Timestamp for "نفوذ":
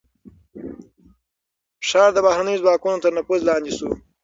3.17-3.41